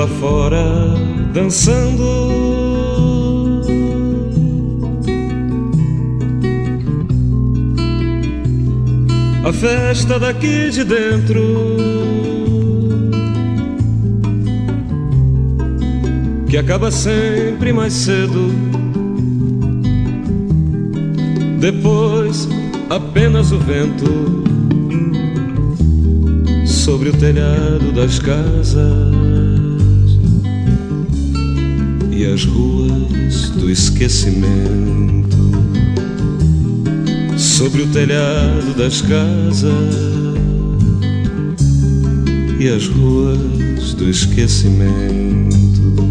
lá 0.00 0.06
fora 0.06 0.64
dançando. 1.34 2.02
A 9.44 9.52
festa 9.52 10.18
daqui 10.18 10.70
de 10.70 10.84
dentro. 10.84 11.42
Que 16.48 16.56
acaba 16.56 16.90
sempre 16.90 17.72
mais 17.72 17.92
cedo. 17.92 18.50
Depois, 21.58 22.48
apenas 22.88 23.52
o 23.52 23.58
vento 23.58 24.44
sobre 26.64 27.10
o 27.10 27.12
telhado 27.12 27.92
das 27.92 28.18
casas 28.18 29.29
as 32.40 32.46
ruas 32.46 33.50
do 33.50 33.70
esquecimento 33.70 35.36
sobre 37.36 37.82
o 37.82 37.86
telhado 37.88 38.74
das 38.78 39.02
casas 39.02 39.94
e 42.58 42.66
as 42.66 42.86
ruas 42.86 43.92
do 43.92 44.08
esquecimento. 44.08 46.09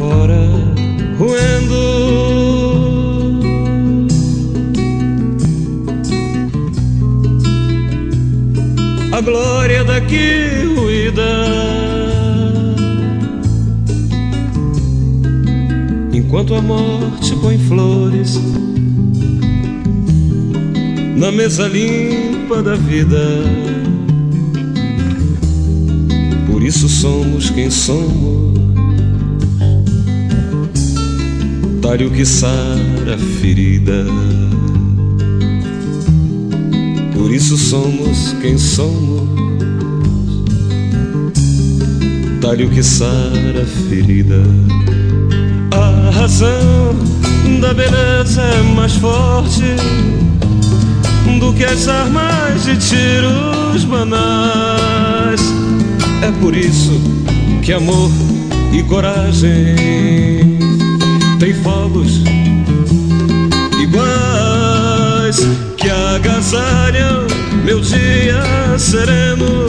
Fora 0.00 0.40
roendo 1.18 1.74
a 9.12 9.20
glória 9.20 9.84
daqui 9.84 10.64
ruída. 10.74 11.22
Enquanto 16.14 16.54
a 16.54 16.62
morte 16.62 17.36
põe 17.42 17.58
flores 17.58 18.40
na 21.14 21.30
mesa 21.30 21.68
limpa 21.68 22.62
da 22.62 22.74
vida. 22.74 23.20
Por 26.50 26.62
isso 26.62 26.88
somos 26.88 27.50
quem 27.50 27.70
somos. 27.70 28.49
Talho 31.82 32.10
que 32.10 32.26
sara 32.26 33.14
a 33.14 33.18
ferida. 33.40 34.04
Por 37.14 37.32
isso 37.32 37.56
somos 37.56 38.34
quem 38.40 38.58
somos. 38.58 39.28
Talho 42.40 42.68
que 42.70 42.82
sara 42.82 43.62
a 43.62 43.88
ferida. 43.88 44.42
A 45.72 46.10
razão 46.10 46.94
da 47.60 47.72
beleza 47.72 48.42
é 48.42 48.62
mais 48.74 48.94
forte 48.96 49.64
do 51.38 51.52
que 51.54 51.64
as 51.64 51.88
armas 51.88 52.64
de 52.64 52.76
tiros 52.76 53.84
banais. 53.84 55.40
É 56.22 56.30
por 56.40 56.54
isso 56.54 56.92
que 57.62 57.72
amor 57.72 58.10
e 58.72 58.82
coragem 58.82 60.49
têm 62.00 62.06
fogos 62.06 62.22
iguais 63.80 65.46
que 65.76 65.88
agasalham 65.90 67.26
meu 67.64 67.80
dia 67.80 68.78
sereno. 68.78 69.66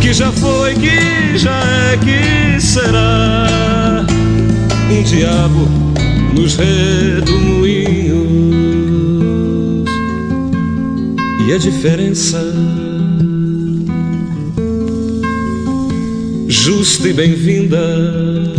Que 0.00 0.12
já 0.12 0.32
foi, 0.32 0.74
que 0.74 1.36
já 1.36 1.50
é, 1.50 1.96
que 1.98 2.60
será 2.60 4.06
um 4.90 5.02
diabo 5.02 5.68
nos 6.34 6.56
redemoinhos 6.56 8.28
e 11.46 11.52
a 11.52 11.58
diferença 11.58 12.42
justa 16.48 17.08
e 17.08 17.12
bem-vinda 17.12 18.57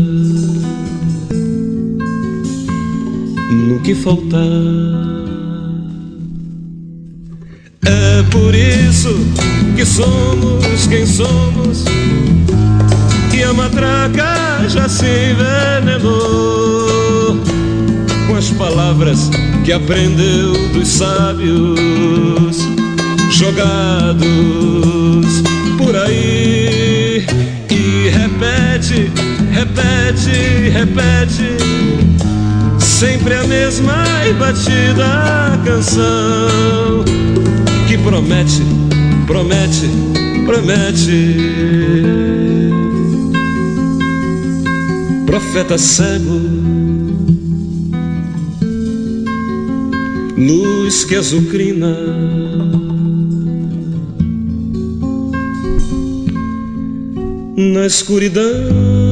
no 3.69 3.80
que 3.81 3.94
faltar. 3.94 4.40
É 7.85 8.24
por 8.31 8.56
isso 8.56 9.16
que 9.75 9.85
somos 9.85 10.88
quem 10.88 11.06
somos. 11.06 11.85
E 13.31 13.44
a 13.44 13.53
matraca 13.53 14.68
já 14.68 14.90
se 14.90 15.06
envenenou 15.31 16.09
com 18.28 18.35
as 18.35 18.50
palavras 18.50 19.29
que 19.63 19.72
aprendeu 19.72 20.53
dos 20.74 20.88
sábios 20.88 22.58
jogados 23.29 24.25
por 25.78 25.96
aí. 25.96 27.23
E 27.70 28.09
repete, 28.09 29.11
repete, 29.53 30.70
repete 30.72 31.59
sempre 32.99 33.34
a 33.34 33.47
mesma 33.47 34.03
e 34.28 34.34
batida 34.34 35.57
canção 35.63 37.05
que 37.87 37.97
promete, 37.97 38.61
promete, 39.25 39.90
promete. 40.46 41.37
Profeta 45.25 45.78
cego, 45.78 46.41
luz 50.35 51.05
que 51.05 51.16
azucrina. 51.16 51.96
Na 57.55 57.85
escuridão 57.85 59.09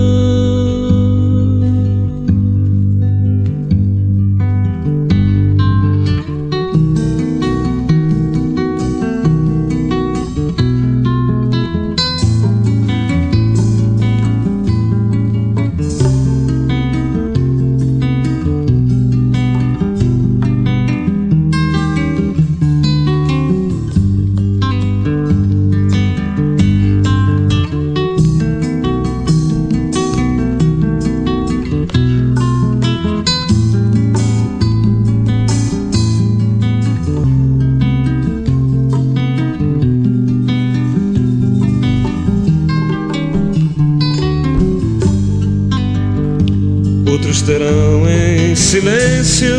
terão 47.47 48.03
em 48.09 48.53
silêncio. 48.55 49.55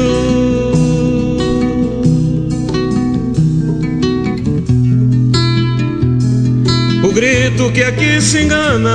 O 7.02 7.10
grito 7.14 7.72
que 7.72 7.82
aqui 7.82 8.20
se 8.20 8.42
engana. 8.42 8.90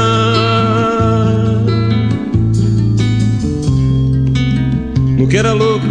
No 5.17 5.27
que 5.27 5.37
era 5.37 5.53
louco 5.53 5.87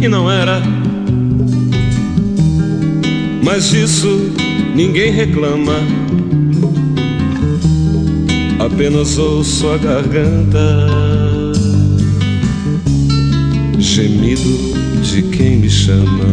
e 0.00 0.08
não 0.08 0.30
era. 0.30 0.62
Mas 3.44 3.68
disso 3.68 4.32
ninguém 4.74 5.12
reclama. 5.12 5.74
Apenas 8.58 9.18
ouço 9.18 9.68
a 9.68 9.76
garganta 9.76 11.09
gemido 14.00 14.72
de 15.02 15.20
quem 15.24 15.58
me 15.58 15.68
chama. 15.68 16.24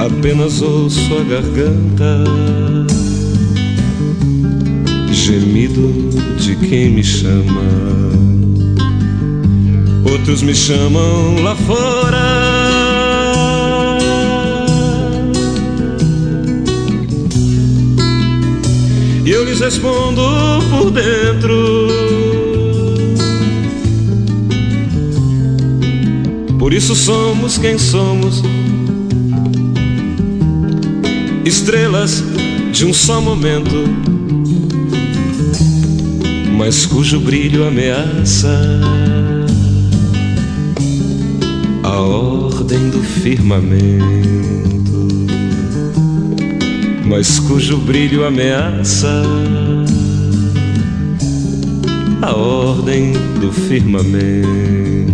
Apenas 0.00 0.62
ouço 0.62 1.12
a 1.14 1.22
garganta, 1.24 2.24
gemido 5.12 6.08
de 6.38 6.56
quem 6.56 6.88
me 6.88 7.04
chama. 7.04 7.60
Outros 10.10 10.40
me 10.40 10.54
chamam 10.54 11.42
lá 11.42 11.54
fora. 11.54 12.44
E 19.26 19.30
eu 19.30 19.44
lhes 19.44 19.60
respondo 19.60 20.22
por 20.70 20.90
dentro. 20.90 22.03
Por 26.64 26.72
isso 26.72 26.94
somos 26.94 27.58
quem 27.58 27.76
somos. 27.76 28.42
Estrelas 31.44 32.24
de 32.72 32.86
um 32.86 32.94
só 32.94 33.20
momento, 33.20 33.84
mas 36.56 36.86
cujo 36.86 37.20
brilho 37.20 37.68
ameaça 37.68 38.80
a 41.82 42.00
ordem 42.00 42.88
do 42.88 43.02
firmamento, 43.02 44.06
mas 47.04 47.38
cujo 47.40 47.76
brilho 47.76 48.24
ameaça 48.24 49.22
a 52.22 52.34
ordem 52.34 53.12
do 53.38 53.52
firmamento 53.52 55.13